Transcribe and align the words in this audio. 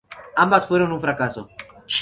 Ambas 0.35 0.65
fueron 0.65 0.93
un 0.93 0.99
fracaso. 0.99 1.47